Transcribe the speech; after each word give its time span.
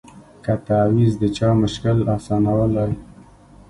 که 0.43 0.53
تعویذ 0.67 1.11
د 1.21 1.23
چا 1.37 1.49
مشکل 1.61 1.97
آسانولای 2.15 2.93